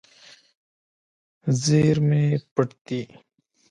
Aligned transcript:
زیرمې 1.63 2.23
پټ 2.53 2.69
دي. 2.85 3.01